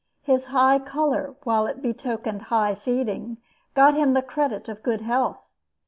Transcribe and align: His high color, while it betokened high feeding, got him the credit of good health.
His 0.23 0.45
high 0.45 0.79
color, 0.79 1.35
while 1.43 1.67
it 1.67 1.79
betokened 1.83 2.41
high 2.49 2.73
feeding, 2.73 3.37
got 3.75 3.93
him 3.93 4.13
the 4.15 4.23
credit 4.23 4.67
of 4.67 4.81
good 4.81 5.01
health. 5.01 5.51